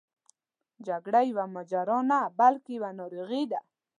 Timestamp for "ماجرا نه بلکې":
1.53-2.71